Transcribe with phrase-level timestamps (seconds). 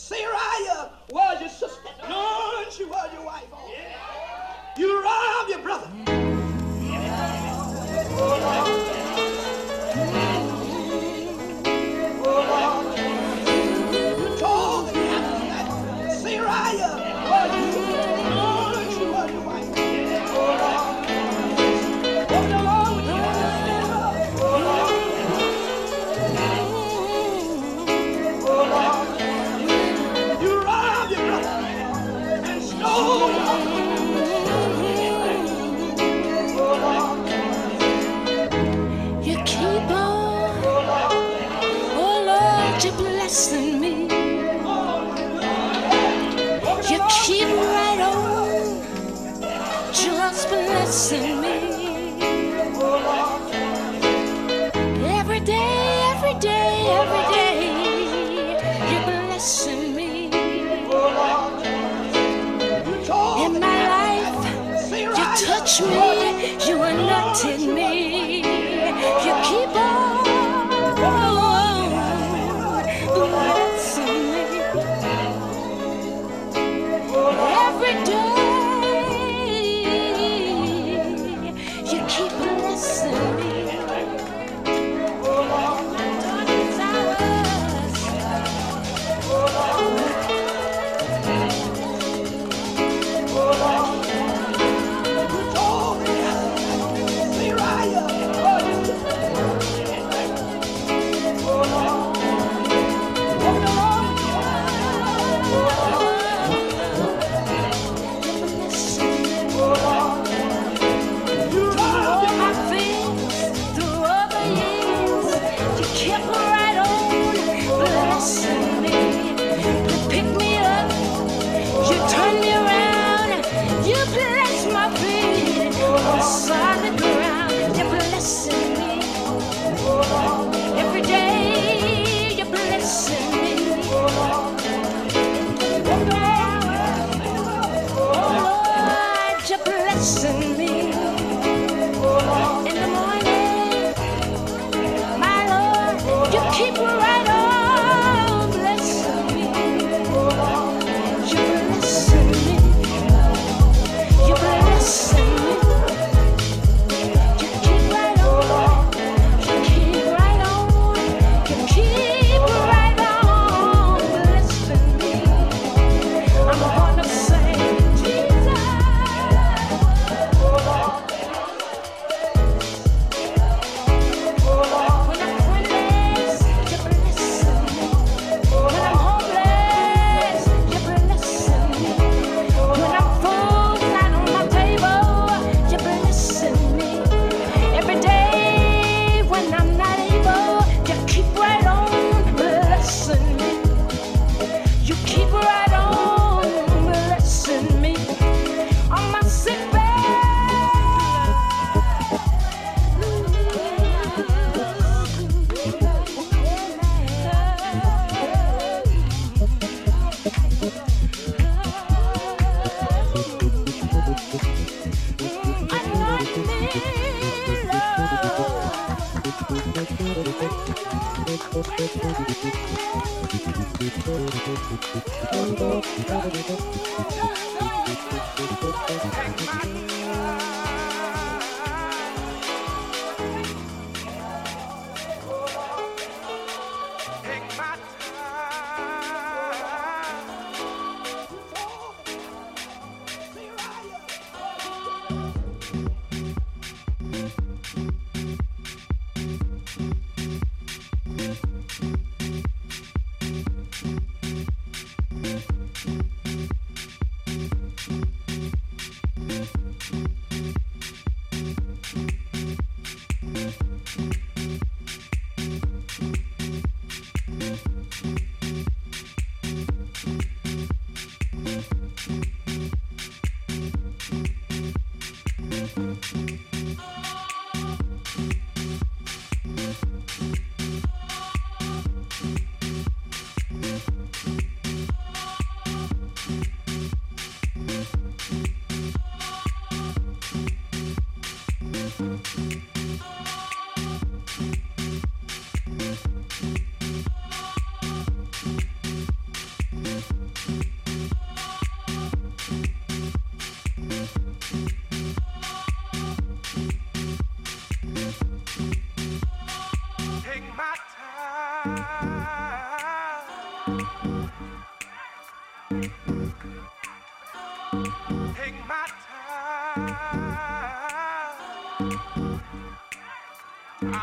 [0.00, 0.90] Sarah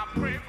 [0.05, 0.46] pray